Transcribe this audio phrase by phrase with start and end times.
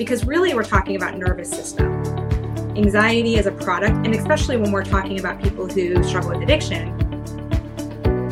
[0.00, 1.86] because really we're talking about nervous system.
[2.74, 6.96] Anxiety is a product, and especially when we're talking about people who struggle with addiction,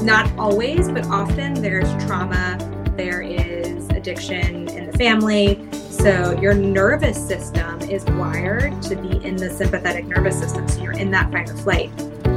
[0.02, 2.56] not always, but often there's trauma,
[2.96, 5.68] there is addiction in the family.
[5.90, 10.66] So your nervous system is wired to be in the sympathetic nervous system.
[10.69, 11.91] So you're in that fight or flight.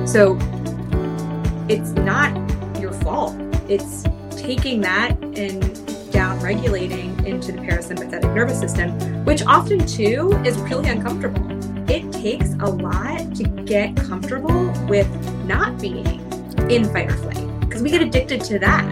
[0.05, 0.37] So
[1.69, 2.35] it's not
[2.81, 3.33] your fault.
[3.69, 5.70] It's taking that and
[6.55, 8.89] regulating into the parasympathetic nervous system,
[9.23, 11.41] which often too is really uncomfortable.
[11.89, 15.07] It takes a lot to get comfortable with
[15.45, 16.05] not being
[16.69, 18.85] in fight or flight because we get addicted to that.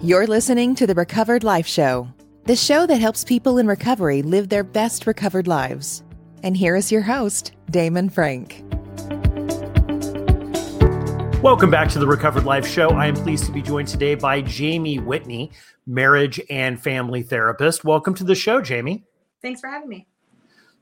[0.00, 2.06] You're listening to the Recovered Life Show,
[2.44, 6.04] the show that helps people in recovery live their best recovered lives.
[6.44, 8.62] And here is your host, Damon Frank.
[11.42, 12.88] Welcome back to the Recovered Life Show.
[12.90, 15.52] I am pleased to be joined today by Jamie Whitney,
[15.86, 17.84] marriage and family therapist.
[17.84, 19.04] Welcome to the show, Jamie.
[19.42, 20.08] Thanks for having me.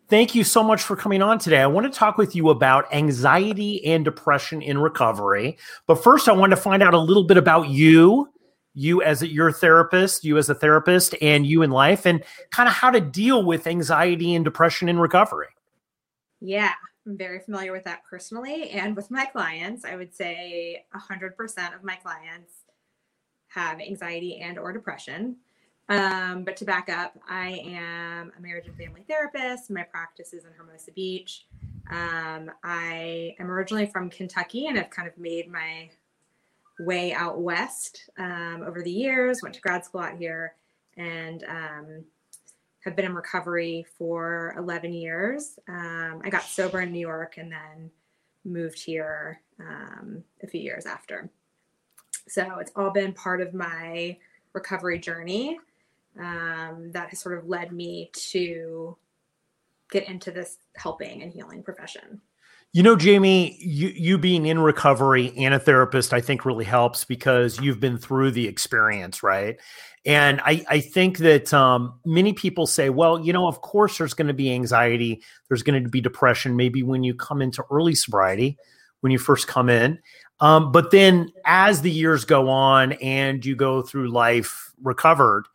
[0.09, 1.61] Thank you so much for coming on today.
[1.61, 5.59] I want to talk with you about anxiety and depression in recovery.
[5.87, 8.31] But first, I want to find out a little bit about you,
[8.75, 12.69] you as a, your therapist, you as a therapist, and you in life, and kind
[12.69, 15.49] of how to deal with anxiety and depression in recovery.
[16.41, 16.73] Yeah.
[17.07, 19.85] I'm very familiar with that personally and with my clients.
[19.85, 22.53] I would say 100% of my clients
[23.49, 25.37] have anxiety and or depression.
[25.89, 29.71] Um, but to back up, I am a marriage and family therapist.
[29.71, 31.47] My practice is in Hermosa Beach.
[31.91, 35.91] Um, I am originally from Kentucky and have kind of made my
[36.81, 39.41] way out west um, over the years.
[39.43, 40.55] Went to grad school out here
[40.97, 42.05] and um,
[42.85, 45.59] have been in recovery for 11 years.
[45.69, 47.91] Um, I got sober in New York and then
[48.45, 51.31] moved here um, a few years after.
[52.29, 54.19] So it's all been part of my
[54.53, 55.59] recovery journey
[56.19, 58.97] um, that has sort of led me to
[59.95, 62.21] get into this helping and healing profession.
[62.73, 67.05] You know, Jamie, you, you being in recovery and a therapist, I think really helps
[67.05, 69.57] because you've been through the experience, right?
[70.05, 74.13] And I, I think that um, many people say, well, you know, of course there's
[74.13, 77.95] going to be anxiety, there's going to be depression, maybe when you come into early
[77.95, 78.59] sobriety,
[79.03, 80.01] when you first come in.
[80.41, 85.47] Um, but then as the years go on and you go through life recovered,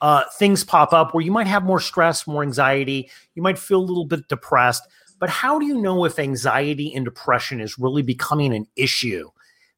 [0.00, 3.80] uh, things pop up where you might have more stress, more anxiety, you might feel
[3.80, 4.86] a little bit depressed.
[5.18, 9.30] But how do you know if anxiety and depression is really becoming an issue?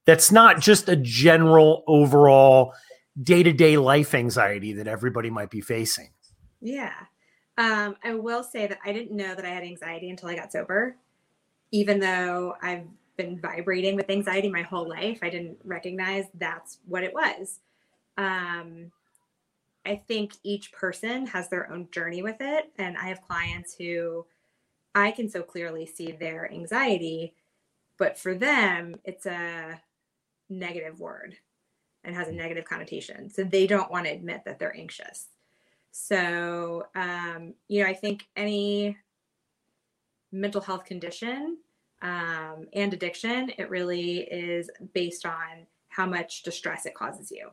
[0.04, 2.74] That's not just a general overall
[3.22, 6.10] day to day life anxiety that everybody might be facing.
[6.60, 6.94] Yeah.
[7.56, 10.52] Um, I will say that I didn't know that I had anxiety until I got
[10.52, 10.96] sober.
[11.70, 12.86] Even though I've
[13.16, 17.60] been vibrating with anxiety my whole life, I didn't recognize that's what it was.
[18.16, 18.90] Um,
[19.88, 22.70] I think each person has their own journey with it.
[22.76, 24.26] And I have clients who
[24.94, 27.34] I can so clearly see their anxiety,
[27.96, 29.80] but for them, it's a
[30.50, 31.36] negative word
[32.04, 33.30] and has a negative connotation.
[33.30, 35.28] So they don't want to admit that they're anxious.
[35.90, 38.96] So, um, you know, I think any
[40.30, 41.56] mental health condition
[42.02, 47.50] um, and addiction, it really is based on how much distress it causes you.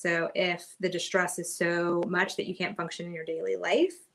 [0.00, 4.08] So, if the distress is so much that you can't function in your daily life,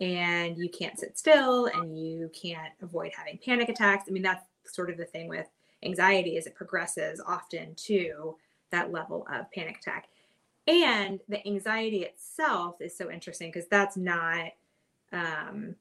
[0.00, 4.04] and you can't sit still and you can't avoid having panic attacks.
[4.08, 5.48] I mean, that's sort of the thing with
[5.82, 8.36] anxiety is it progresses often to
[8.70, 10.08] that level of panic attack.
[10.68, 14.52] And the anxiety itself is so interesting because that's not
[15.12, 15.74] um,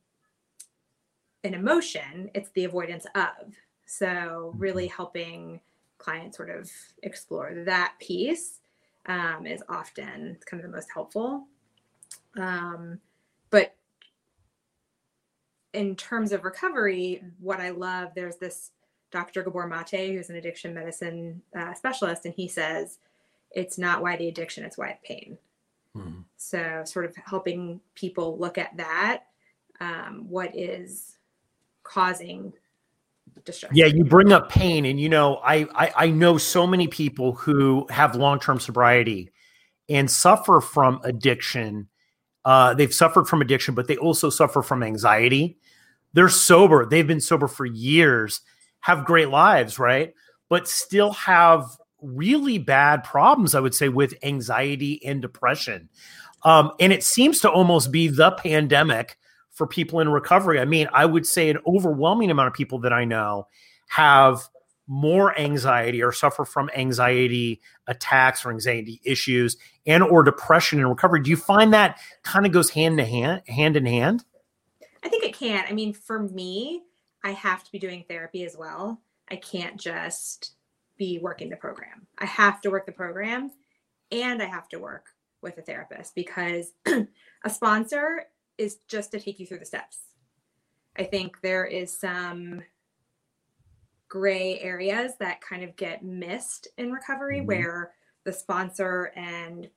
[1.43, 3.53] an emotion, it's the avoidance of.
[3.85, 4.95] So, really mm-hmm.
[4.95, 5.59] helping
[5.99, 6.67] clients sort of
[7.03, 8.60] explore that piece
[9.05, 11.47] um, is often kind of the most helpful.
[12.37, 12.99] Um,
[13.49, 13.75] but
[15.73, 18.71] in terms of recovery, what I love, there's this
[19.11, 19.43] Dr.
[19.43, 22.99] Gabor Mate, who's an addiction medicine uh, specialist, and he says
[23.51, 25.37] it's not why the addiction, it's why the pain.
[25.95, 26.21] Mm-hmm.
[26.37, 29.23] So, sort of helping people look at that.
[29.81, 31.17] Um, what is
[31.83, 32.53] causing
[33.73, 37.33] Yeah, you bring up pain, and you know, I, I, I know so many people
[37.33, 39.31] who have long term sobriety
[39.89, 41.87] and suffer from addiction.
[42.45, 45.57] Uh, they've suffered from addiction, but they also suffer from anxiety.
[46.13, 48.41] They're sober; they've been sober for years,
[48.81, 50.13] have great lives, right?
[50.49, 51.65] But still have
[52.01, 55.89] really bad problems, I would say, with anxiety and depression.
[56.43, 59.17] Um, and it seems to almost be the pandemic
[59.51, 60.59] for people in recovery.
[60.59, 63.47] I mean, I would say an overwhelming amount of people that I know
[63.89, 64.47] have
[64.87, 71.21] more anxiety or suffer from anxiety attacks or anxiety issues and or depression in recovery.
[71.21, 74.25] Do you find that kind of goes hand to hand hand in hand?
[75.03, 75.65] I think it can.
[75.67, 76.81] I mean for me
[77.23, 78.99] i have to be doing therapy as well.
[79.29, 80.55] I can't just
[80.97, 82.07] be working the program.
[82.17, 83.51] I have to work the program
[84.11, 85.05] and i have to work
[85.41, 86.73] with a therapist because
[87.45, 88.25] a sponsor
[88.57, 89.99] is just to take you through the steps.
[90.97, 92.61] I think there is some
[94.09, 97.47] gray areas that kind of get missed in recovery mm-hmm.
[97.47, 97.93] where
[98.25, 99.69] the sponsor and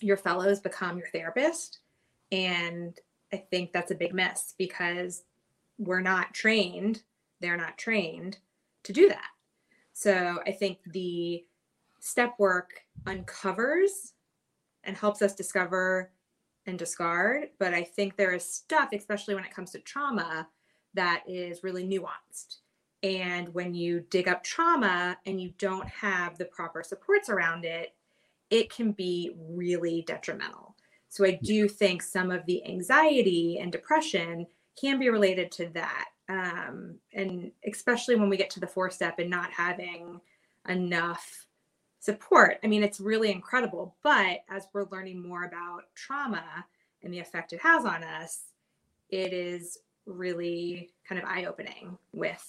[0.00, 1.80] your fellows become your therapist.
[2.30, 2.98] And
[3.32, 5.24] i think that's a big miss because
[5.78, 7.02] we're not trained
[7.40, 8.38] they're not trained
[8.84, 9.30] to do that.
[9.94, 11.44] So i think the
[12.00, 12.70] step work
[13.06, 14.12] uncovers
[14.84, 16.10] and helps us discover
[16.66, 20.46] and discard but i think there is stuff especially when it comes to trauma
[20.94, 22.58] that is really nuanced
[23.02, 27.94] and when you dig up trauma and you don't have the proper supports around it,
[28.50, 30.76] it can be really detrimental.
[31.08, 34.46] So I do think some of the anxiety and depression
[34.80, 36.06] can be related to that.
[36.28, 40.20] Um, and especially when we get to the four step and not having
[40.68, 41.41] enough
[42.02, 42.58] support.
[42.64, 43.94] I mean, it's really incredible.
[44.02, 46.66] But as we're learning more about trauma
[47.02, 48.42] and the effect it has on us,
[49.08, 52.44] it is really kind of eye opening with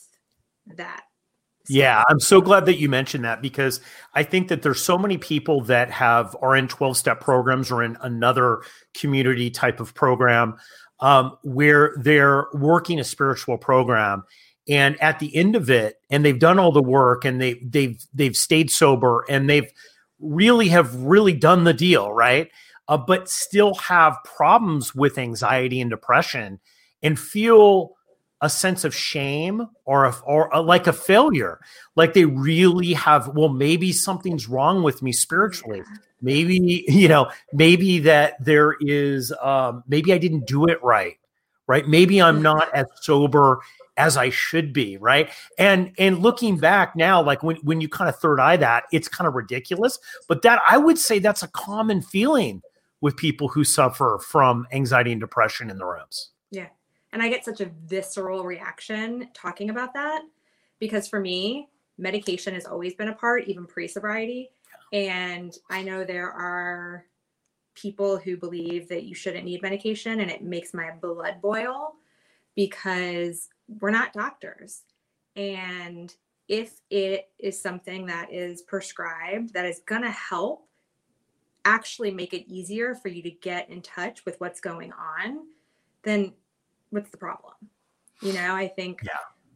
[0.75, 1.03] that.
[1.69, 3.79] Yeah, I'm so glad that you mentioned that because
[4.13, 7.83] I think that there's so many people that have are in 12 step programs or
[7.83, 8.63] in another
[8.93, 10.57] community type of program
[10.99, 14.23] um, where they're working a spiritual program
[14.67, 18.01] and at the end of it and they've done all the work and they they've
[18.13, 19.71] they've stayed sober and they've
[20.19, 22.49] really have really done the deal right?
[22.87, 26.59] Uh, but still have problems with anxiety and depression
[27.01, 27.95] and feel
[28.41, 31.61] a sense of shame or a, or a, like a failure.
[31.95, 35.81] Like they really have well maybe something's wrong with me spiritually.
[36.21, 41.17] Maybe you know maybe that there is um maybe i didn't do it right
[41.65, 41.87] right?
[41.87, 43.61] Maybe i'm not as sober
[43.97, 48.09] as i should be right and and looking back now like when when you kind
[48.09, 51.47] of third eye that it's kind of ridiculous but that i would say that's a
[51.49, 52.61] common feeling
[53.01, 56.67] with people who suffer from anxiety and depression in the rooms yeah
[57.13, 60.23] and I get such a visceral reaction talking about that
[60.79, 61.69] because for me,
[61.99, 64.49] medication has always been a part, even pre sobriety.
[64.91, 67.05] And I know there are
[67.75, 71.93] people who believe that you shouldn't need medication, and it makes my blood boil
[72.55, 74.81] because we're not doctors.
[75.35, 76.13] And
[76.47, 80.67] if it is something that is prescribed that is going to help
[81.65, 85.39] actually make it easier for you to get in touch with what's going on,
[86.03, 86.33] then
[86.89, 87.53] what's the problem?
[88.21, 89.11] You know, I think yeah.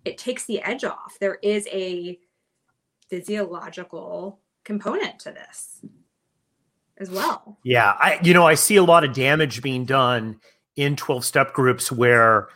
[0.06, 1.18] it takes the edge off.
[1.20, 2.18] There is a
[3.10, 5.82] physiological component to this
[6.98, 7.58] as well.
[7.64, 10.40] Yeah, I you know, I see a lot of damage being done
[10.76, 12.50] in 12 step groups where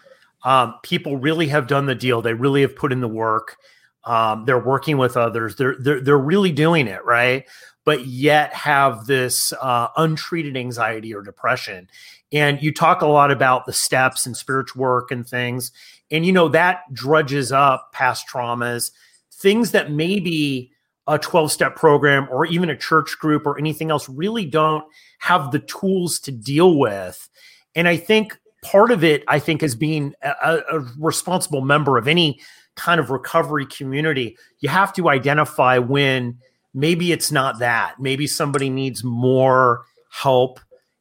[0.43, 2.21] um, people really have done the deal.
[2.21, 3.57] They really have put in the work.
[4.03, 5.55] Um, they're working with others.
[5.55, 7.47] They're, they're they're really doing it right,
[7.85, 11.87] but yet have this uh, untreated anxiety or depression.
[12.31, 15.71] And you talk a lot about the steps and spiritual work and things.
[16.09, 18.91] And, you know, that drudges up past traumas,
[19.33, 20.71] things that maybe
[21.07, 24.85] a 12 step program or even a church group or anything else really don't
[25.19, 27.29] have the tools to deal with.
[27.75, 32.07] And I think part of it, I think, as being a, a responsible member of
[32.07, 32.39] any
[32.75, 36.37] kind of recovery community, you have to identify when
[36.73, 37.99] maybe it's not that.
[37.99, 40.59] Maybe somebody needs more help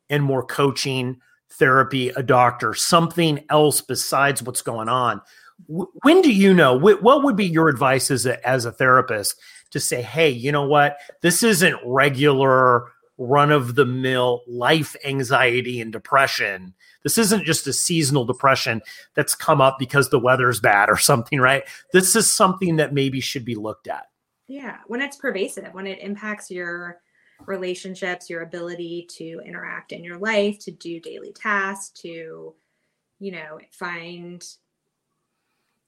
[0.08, 1.20] and more coaching,
[1.52, 5.20] therapy, a doctor, something else besides what's going on.
[5.66, 6.74] When do you know?
[6.74, 9.36] What would be your advice as a, as a therapist
[9.70, 10.96] to say, hey, you know what?
[11.20, 12.86] This isn't regular
[13.20, 16.72] run of the mill life anxiety and depression.
[17.02, 18.80] This isn't just a seasonal depression
[19.14, 21.62] that's come up because the weather's bad or something, right?
[21.92, 24.06] This is something that maybe should be looked at.
[24.48, 27.02] Yeah, when it's pervasive, when it impacts your
[27.46, 32.54] relationships, your ability to interact in your life, to do daily tasks, to,
[33.18, 34.42] you know, find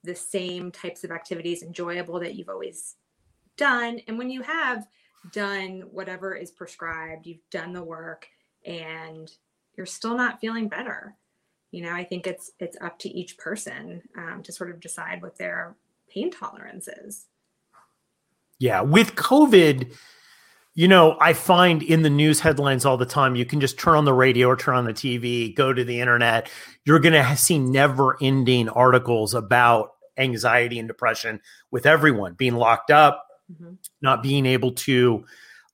[0.03, 2.95] the same types of activities enjoyable that you've always
[3.57, 3.99] done.
[4.07, 4.85] And when you have
[5.31, 8.27] done whatever is prescribed, you've done the work
[8.65, 9.31] and
[9.75, 11.15] you're still not feeling better.
[11.71, 15.21] You know, I think it's it's up to each person um, to sort of decide
[15.21, 15.75] what their
[16.09, 17.25] pain tolerance is.
[18.59, 19.95] Yeah, with COVID,
[20.75, 23.95] you know, I find in the news headlines all the time, you can just turn
[23.95, 26.49] on the radio or turn on the TV, go to the internet.
[26.85, 32.91] You're going to see never ending articles about anxiety and depression with everyone being locked
[32.91, 33.73] up, mm-hmm.
[34.01, 35.25] not being able to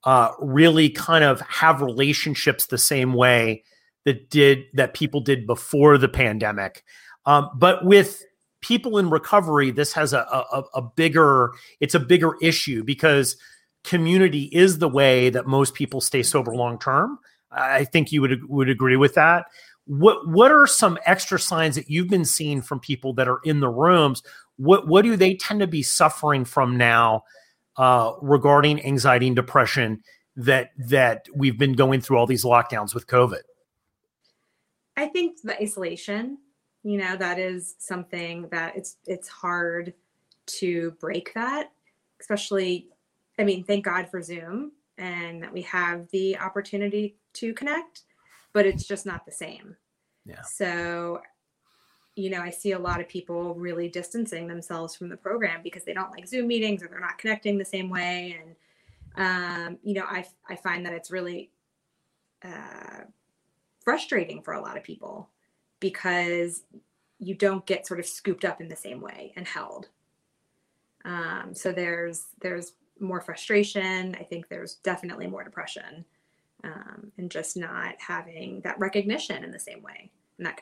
[0.03, 3.63] uh, really kind of have relationships the same way
[4.05, 6.83] that did that people did before the pandemic.
[7.25, 8.23] Um, but with
[8.61, 13.37] people in recovery, this has a, a, a bigger it's a bigger issue because
[13.83, 17.19] community is the way that most people stay sober long term.
[17.51, 19.45] I think you would would agree with that.
[19.85, 23.59] What what are some extra signs that you've been seeing from people that are in
[23.59, 24.23] the rooms?
[24.57, 27.23] What what do they tend to be suffering from now
[27.79, 30.03] uh, regarding anxiety and depression
[30.35, 33.41] that that we've been going through all these lockdowns with COVID?
[34.97, 36.37] I think the isolation,
[36.83, 39.93] you know, that is something that it's it's hard
[40.59, 41.71] to break that,
[42.19, 42.89] especially
[43.39, 48.01] I mean, thank God for Zoom and that we have the opportunity to connect,
[48.51, 49.77] but it's just not the same.
[50.25, 50.41] Yeah.
[50.41, 51.21] So,
[52.19, 55.85] you know, I see a lot of people really distancing themselves from the program because
[55.85, 58.37] they don't like Zoom meetings or they're not connecting the same way.
[58.41, 58.55] And,
[59.15, 61.49] um, you know, I, I find that it's really
[62.43, 63.05] uh,
[63.83, 65.29] frustrating for a lot of people
[65.79, 66.63] because
[67.19, 69.87] you don't get sort of scooped up in the same way and held.
[71.05, 74.15] Um, so there's there's more frustration.
[74.19, 76.03] I think there's definitely more depression
[76.63, 80.11] um, and just not having that recognition in the same way.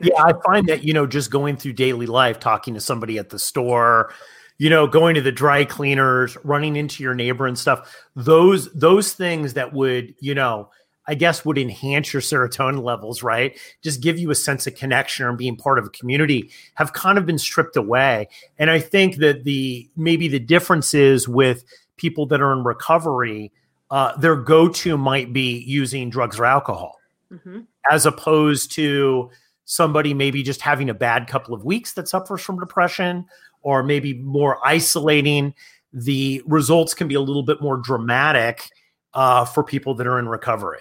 [0.02, 3.30] Yeah, I find that, you know, just going through daily life, talking to somebody at
[3.30, 4.12] the store,
[4.58, 9.14] you know, going to the dry cleaners, running into your neighbor and stuff, those, those
[9.14, 10.70] things that would, you know,
[11.08, 13.58] I guess would enhance your serotonin levels, right?
[13.82, 17.18] Just give you a sense of connection and being part of a community have kind
[17.18, 18.28] of been stripped away.
[18.60, 21.64] And I think that the maybe the difference is with
[21.96, 23.54] people that are in recovery,
[23.90, 27.00] uh, their go-to might be using drugs or alcohol,
[27.32, 27.62] mm-hmm.
[27.90, 29.30] as opposed to
[29.68, 33.26] somebody maybe just having a bad couple of weeks that suffers from depression,
[33.62, 35.54] or maybe more isolating.
[35.92, 38.70] The results can be a little bit more dramatic
[39.14, 40.80] uh, for people that are in recovery.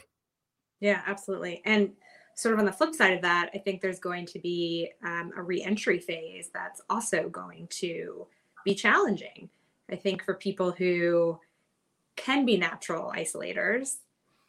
[0.78, 1.62] Yeah, absolutely.
[1.64, 1.92] And
[2.36, 5.32] sort of on the flip side of that, I think there's going to be um,
[5.36, 8.26] a reentry phase that's also going to
[8.64, 9.48] be challenging.
[9.90, 11.40] I think for people who
[12.14, 13.96] can be natural isolators,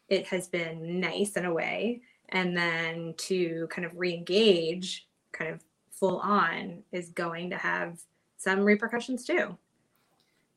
[0.10, 2.01] it has been nice in a way.
[2.29, 8.00] And then to kind of re engage, kind of full on, is going to have
[8.38, 9.57] some repercussions too.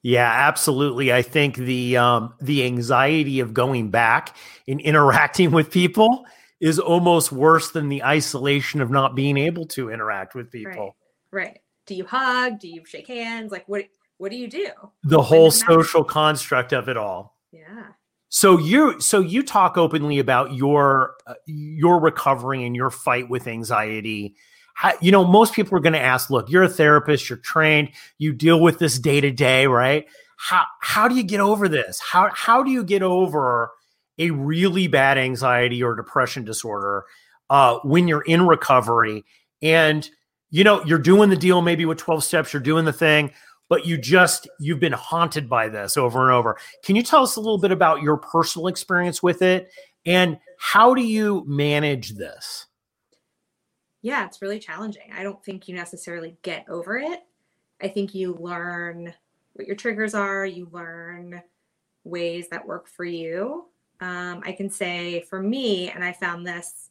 [0.03, 1.13] Yeah, absolutely.
[1.13, 4.37] I think the um, the anxiety of going back
[4.67, 6.25] and interacting with people
[6.61, 10.97] is almost worse than the isolation of not being able to interact with people.
[11.31, 11.47] Right.
[11.47, 11.59] right.
[11.87, 12.61] Do you hug?
[12.61, 13.53] Do you shake hands?
[13.53, 13.85] Like what
[14.19, 14.69] what do you do?
[15.05, 17.37] The whole social construct of it all.
[17.53, 17.87] Yeah.
[18.31, 23.49] So you so you talk openly about your uh, your recovery and your fight with
[23.49, 24.37] anxiety.
[24.75, 27.91] How, you know, most people are going to ask, "Look, you're a therapist, you're trained,
[28.19, 30.07] you deal with this day to day, right?
[30.39, 32.01] How how do you get over this?
[32.01, 33.73] How how do you get over
[34.19, 37.05] a really bad anxiety or depression disorder
[37.51, 39.25] uh, when you're in recovery
[39.61, 40.09] and
[40.51, 43.33] you know you're doing the deal maybe with 12 steps, you're doing the thing,
[43.71, 46.59] but you just you've been haunted by this over and over.
[46.85, 49.73] Can you tell us a little bit about your personal experience with it
[50.05, 52.67] and how do you manage this?
[54.03, 55.13] Yeah, it's really challenging.
[55.15, 57.21] I don't think you necessarily get over it.
[57.81, 59.15] I think you learn
[59.55, 61.41] what your triggers are, you learn
[62.05, 63.67] ways that work for you.
[64.01, 66.91] Um, I can say for me, and I found this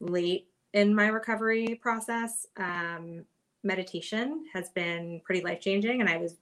[0.00, 3.24] late in my recovery process, um,
[3.62, 6.00] meditation has been pretty life changing.
[6.00, 6.36] And I was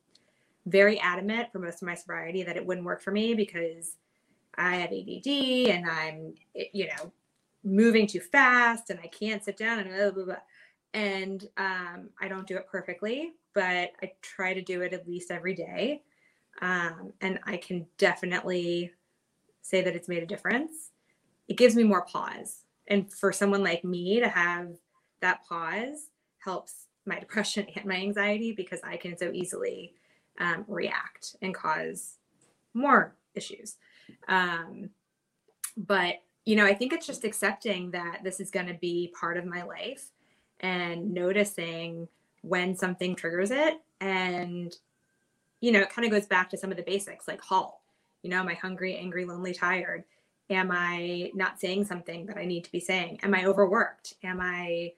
[0.67, 3.97] very adamant for most of my sobriety that it wouldn't work for me because
[4.57, 5.27] I have ADD
[5.71, 6.35] and I'm,
[6.73, 7.13] you know,
[7.65, 10.43] moving too fast and I can't sit down and blah, blah, blah.
[10.95, 15.31] And um, I don't do it perfectly, but I try to do it at least
[15.31, 16.03] every day.
[16.63, 18.93] Um, and I can definitely
[19.63, 20.91] say that it's made a difference.
[21.49, 22.63] It gives me more pause.
[22.89, 24.69] And for someone like me to have
[25.21, 29.95] that pause helps my depression and my anxiety because I can so easily
[30.39, 32.17] um, react and cause
[32.75, 33.77] more issues.
[34.29, 34.91] Um,
[35.77, 39.37] but, you know, I think it's just accepting that this is going to be part
[39.37, 40.11] of my life
[40.61, 42.09] and noticing
[42.43, 43.81] when something triggers it.
[44.01, 44.75] And,
[45.61, 47.79] you know, it kind of goes back to some of the basics like halt.
[48.23, 50.05] You know, am I hungry, angry, lonely, tired?
[50.49, 53.21] Am I not saying something that I need to be saying?
[53.23, 54.15] Am I overworked?
[54.23, 54.93] Am I,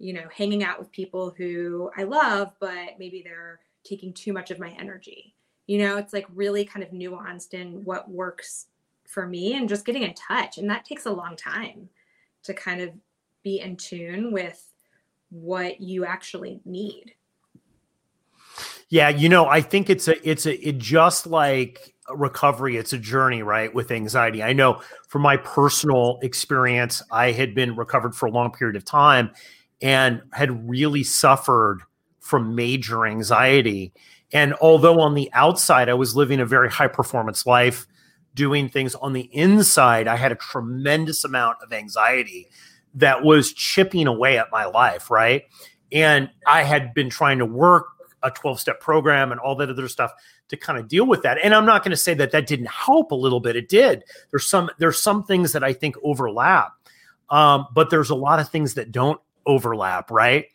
[0.00, 4.50] you know, hanging out with people who I love, but maybe they're taking too much
[4.50, 5.34] of my energy.
[5.66, 8.66] You know, it's like really kind of nuanced in what works
[9.06, 10.56] for me and just getting in touch.
[10.56, 11.88] And that takes a long time
[12.44, 12.90] to kind of
[13.44, 14.66] be in tune with
[15.28, 17.14] what you actually need.
[18.88, 22.98] Yeah, you know, I think it's a it's a it just like recovery, it's a
[22.98, 23.72] journey, right?
[23.72, 24.42] With anxiety.
[24.42, 28.84] I know from my personal experience, I had been recovered for a long period of
[28.84, 29.30] time
[29.82, 31.80] and had really suffered
[32.20, 33.92] from major anxiety.
[34.32, 37.86] And although on the outside I was living a very high performance life,
[38.34, 42.48] doing things on the inside, I had a tremendous amount of anxiety
[42.94, 45.44] that was chipping away at my life, right?
[45.92, 47.86] And I had been trying to work
[48.22, 50.12] a 12 step program and all that other stuff
[50.48, 51.38] to kind of deal with that.
[51.42, 53.56] And I'm not going to say that that didn't help a little bit.
[53.56, 54.04] It did.
[54.30, 56.72] There's some there's some things that I think overlap,
[57.30, 60.46] um, but there's a lot of things that don't overlap, right?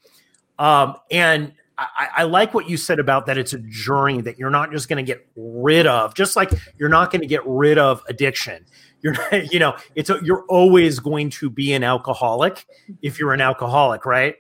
[0.60, 3.38] Um, and I, I, like what you said about that.
[3.38, 6.90] It's a journey that you're not just going to get rid of, just like you're
[6.90, 8.66] not going to get rid of addiction.
[9.02, 9.16] You're,
[9.52, 12.66] you know, it's a, you're always going to be an alcoholic
[13.02, 14.36] if you're an alcoholic, right?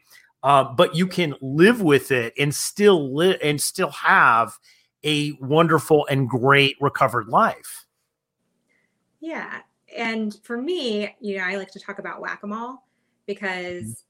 [0.45, 4.59] uh, but you can live with it and still live and still have
[5.03, 7.87] a wonderful and great recovered life.
[9.19, 9.61] Yeah.
[9.97, 12.83] And for me, you know, I like to talk about whack a mole
[13.25, 14.04] because.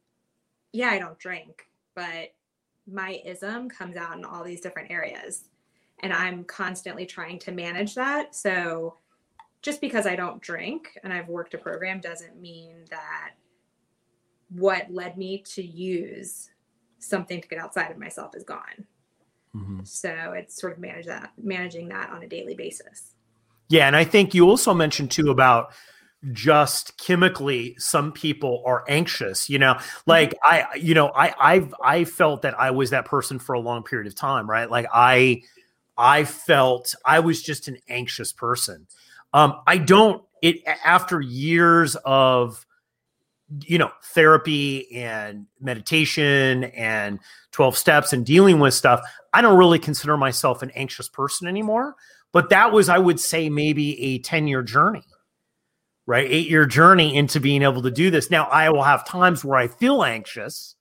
[0.75, 2.33] Yeah, I don't drink, but
[2.85, 5.45] my ism comes out in all these different areas.
[6.03, 8.35] And I'm constantly trying to manage that.
[8.35, 8.97] So
[9.61, 13.31] just because I don't drink and I've worked a program doesn't mean that
[14.49, 16.51] what led me to use
[16.99, 18.85] something to get outside of myself is gone.
[19.55, 19.79] Mm-hmm.
[19.85, 23.13] So it's sort of manage that, managing that on a daily basis.
[23.69, 25.73] Yeah, and I think you also mentioned too about
[26.31, 29.77] just chemically some people are anxious you know?
[30.05, 30.73] Like mm-hmm.
[30.73, 33.83] i you know i i've i felt that i was that person for a long
[33.83, 34.69] period of time right?
[34.69, 35.41] Like i
[35.97, 38.87] i felt i was just an anxious person.
[39.33, 42.65] Um i don't it after years of
[43.61, 47.19] you know therapy and meditation and
[47.51, 49.01] 12 steps and dealing with stuff
[49.33, 51.95] i don't really consider myself an anxious person anymore.
[52.31, 55.03] But that was i would say maybe a 10 year journey
[56.05, 59.43] right 8 year journey into being able to do this now i will have times
[59.43, 60.75] where i feel anxious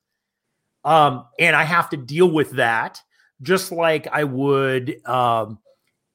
[0.83, 3.01] um and i have to deal with that
[3.41, 5.59] just like i would um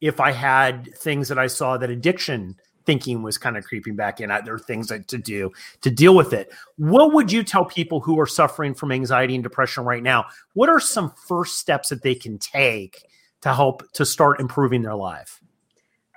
[0.01, 2.57] if i had things that i saw that addiction
[2.91, 4.29] thinking was kind of creeping back in.
[4.29, 6.53] There are things that, to do to deal with it.
[6.77, 10.27] What would you tell people who are suffering from anxiety and depression right now?
[10.55, 13.05] What are some first steps that they can take
[13.43, 15.41] to help to start improving their life?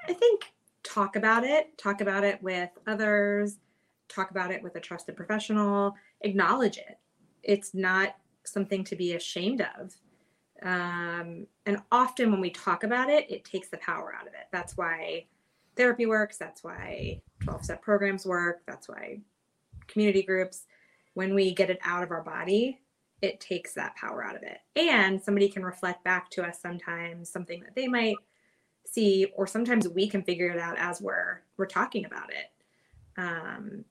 [0.08, 0.46] I think
[0.94, 3.58] talk about it, talk about it with others,
[4.10, 7.00] talk about it with a trusted professional, acknowledge it.
[7.42, 9.96] It's not something to be ashamed of.
[10.62, 14.48] Um, and often when we talk about it, it takes the power out of it.
[14.52, 15.26] That's why
[15.76, 16.38] therapy works.
[16.38, 18.62] That's why 12 step programs work.
[18.68, 19.20] That's why
[19.88, 20.66] community groups,
[21.16, 22.80] when we get it out of our body,
[23.22, 24.60] it takes that power out of it.
[24.76, 28.18] And somebody can reflect back to us sometimes something that they might
[28.86, 32.52] see, or sometimes we can figure it out as we're we're talking about it.
[33.18, 33.86] Um,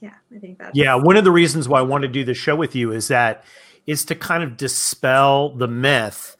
[0.00, 0.94] yeah, I think that's yeah.
[0.94, 3.44] One of the reasons why I want to do this show with you is that
[3.86, 6.36] is to kind of dispel the myth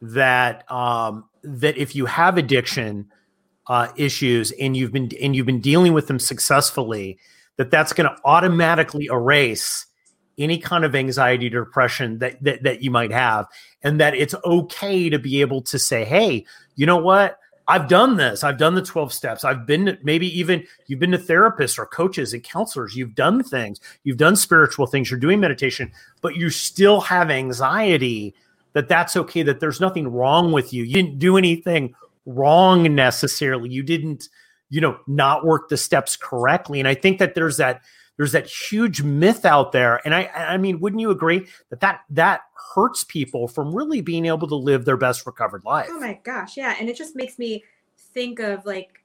[0.00, 3.10] that um, that if you have addiction
[3.68, 7.18] uh, issues and you've been and you've been dealing with them successfully,
[7.56, 9.85] that that's going to automatically erase
[10.38, 13.46] any kind of anxiety or depression that, that that you might have,
[13.82, 16.44] and that it's okay to be able to say, "Hey,
[16.74, 17.38] you know what?
[17.68, 18.44] I've done this.
[18.44, 19.44] I've done the 12 steps.
[19.44, 22.94] I've been maybe even you've been to therapists or coaches and counselors.
[22.94, 23.80] You've done things.
[24.04, 25.10] You've done spiritual things.
[25.10, 28.34] You're doing meditation, but you still have anxiety
[28.74, 30.84] that that's okay, that there's nothing wrong with you.
[30.84, 31.94] You didn't do anything
[32.26, 33.70] wrong necessarily.
[33.70, 34.28] You didn't,
[34.68, 36.78] you know, not work the steps correctly.
[36.78, 37.82] And I think that there's that
[38.16, 40.00] there's that huge myth out there.
[40.04, 42.42] And i i mean wouldn't you agree that that that
[42.74, 45.88] hurts people from really being able to live their best recovered life?
[45.90, 46.56] Oh my gosh.
[46.56, 46.74] Yeah.
[46.78, 47.64] And it just makes me
[47.96, 49.02] think of like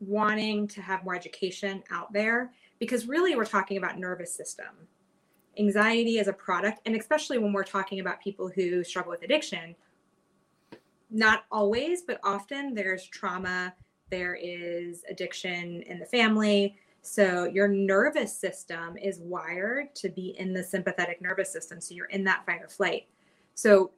[0.00, 4.88] wanting to have more education out there because really we're talking about nervous system.
[5.58, 9.74] Anxiety as a product, and especially when we're talking about people who struggle with addiction,
[11.10, 13.74] not always, but often there's trauma,
[14.10, 16.76] there is addiction in the family.
[17.02, 21.80] So your nervous system is wired to be in the sympathetic nervous system.
[21.80, 23.06] So you're in that fight or flight.
[23.54, 23.92] So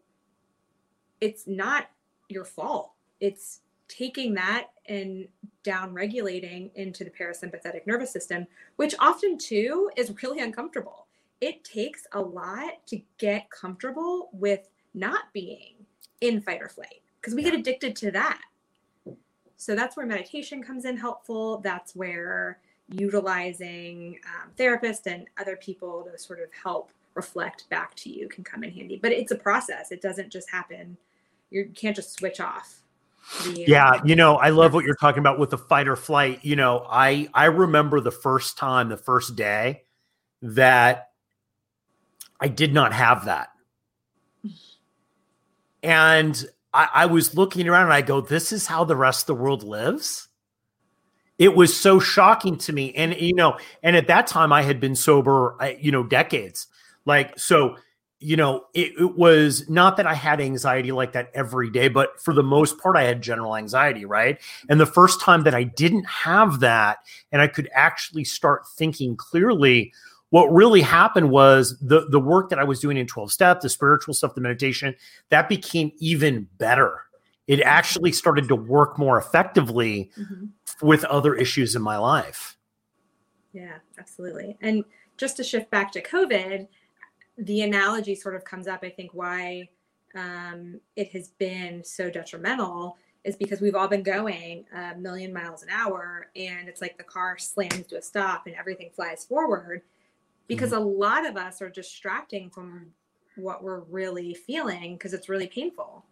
[1.20, 1.90] it's not
[2.28, 2.92] your fault.
[3.20, 5.28] It's taking that and
[5.64, 11.02] down regulating into the parasympathetic nervous system, which often too is really uncomfortable
[11.42, 15.74] it takes a lot to get comfortable with not being
[16.20, 18.40] in fight or flight because we get addicted to that.
[19.56, 21.58] So that's where meditation comes in helpful.
[21.58, 22.60] That's where
[22.92, 28.44] utilizing um, therapists and other people to sort of help reflect back to you can
[28.44, 28.98] come in handy.
[29.00, 29.92] But it's a process.
[29.92, 30.96] It doesn't just happen.
[31.50, 32.82] You're, can't just switch off.
[33.44, 36.44] The, yeah, you know, I love what you're talking about with the fight or flight.
[36.44, 39.82] You know, I I remember the first time, the first day
[40.42, 41.10] that
[42.40, 43.50] I did not have that.
[45.84, 49.26] And I, I was looking around and I go, this is how the rest of
[49.36, 50.28] the world lives
[51.42, 52.94] it was so shocking to me.
[52.94, 56.68] And you know and at that time i had been sober uh, you know decades.
[57.04, 57.76] Like so
[58.20, 62.20] you know it, it, was not that i had anxiety like that every day but
[62.20, 64.40] for the most part i had general anxiety right?
[64.68, 66.98] And the first time that i didn't have that
[67.32, 69.92] and i could actually start thinking clearly
[70.30, 73.68] what really happened was the the work that i was doing in 12 step the
[73.68, 74.94] spiritual stuff the meditation
[75.30, 77.00] that became even better
[77.46, 80.46] it actually started to work more effectively mm-hmm.
[80.86, 82.56] with other issues in my life.
[83.52, 84.56] Yeah, absolutely.
[84.60, 84.84] And
[85.16, 86.66] just to shift back to COVID,
[87.38, 89.68] the analogy sort of comes up, I think, why
[90.14, 95.62] um, it has been so detrimental is because we've all been going a million miles
[95.62, 99.82] an hour and it's like the car slams to a stop and everything flies forward
[100.48, 100.82] because mm-hmm.
[100.82, 102.86] a lot of us are distracting from
[103.36, 106.04] what we're really feeling because it's really painful.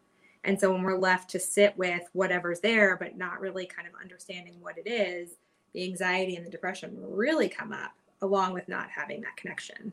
[0.45, 3.95] And so when we're left to sit with whatever's there, but not really kind of
[4.01, 5.33] understanding what it is,
[5.75, 9.93] the anxiety and the depression really come up along with not having that connection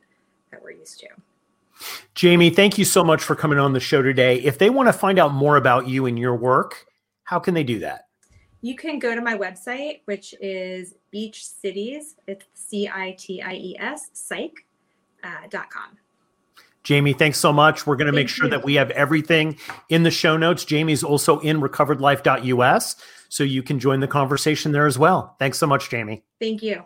[0.52, 1.08] that we're used to.
[2.16, 4.38] Jamie, thank you so much for coming on the show today.
[4.40, 6.88] If they want to find out more about you and your work,
[7.24, 8.08] how can they do that?
[8.62, 12.16] You can go to my website, which is Beach Cities.
[12.26, 14.66] It's C I T I E S psych
[15.24, 15.98] uh, dot com.
[16.88, 17.86] Jamie, thanks so much.
[17.86, 18.52] We're going to make sure you.
[18.52, 19.58] that we have everything
[19.90, 20.64] in the show notes.
[20.64, 22.96] Jamie's also in recoveredlife.us,
[23.28, 25.36] so you can join the conversation there as well.
[25.38, 26.24] Thanks so much, Jamie.
[26.40, 26.86] Thank you.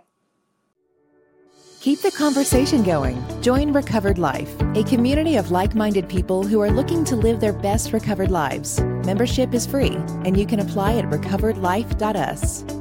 [1.82, 3.24] Keep the conversation going.
[3.44, 7.54] Join Recovered Life, a community of like minded people who are looking to live their
[7.54, 8.82] best recovered lives.
[9.06, 12.81] Membership is free, and you can apply at recoveredlife.us.